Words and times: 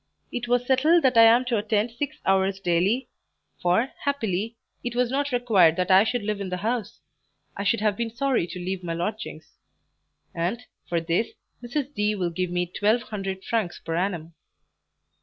It 0.31 0.47
was 0.47 0.65
settled 0.65 1.03
that 1.03 1.15
I 1.15 1.25
am 1.25 1.45
to 1.45 1.57
attend 1.59 1.91
six 1.91 2.17
hours 2.25 2.59
daily 2.59 3.07
(for, 3.61 3.89
happily, 4.03 4.55
it 4.83 4.95
was 4.95 5.11
not 5.11 5.31
required 5.31 5.75
that 5.75 5.91
I 5.91 6.03
should 6.05 6.23
live 6.23 6.41
in 6.41 6.49
the 6.49 6.57
house; 6.65 7.01
I 7.55 7.63
should 7.63 7.81
have 7.81 7.97
been 7.97 8.09
sorry 8.09 8.47
to 8.47 8.57
leave 8.57 8.83
my 8.83 8.95
lodgings), 8.95 9.59
and, 10.33 10.65
for 10.89 10.99
this, 11.01 11.27
Mrs. 11.63 11.93
D. 11.93 12.15
will 12.15 12.31
give 12.31 12.49
me 12.49 12.65
twelve 12.65 13.03
hundred 13.03 13.43
francs 13.43 13.77
per 13.79 13.95
annum. 13.95 14.33